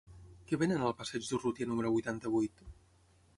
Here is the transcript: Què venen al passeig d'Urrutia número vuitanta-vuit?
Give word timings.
Què 0.51 0.57
venen 0.61 0.85
al 0.87 0.95
passeig 1.01 1.27
d'Urrutia 1.27 1.69
número 1.73 1.93
vuitanta-vuit? 1.99 2.65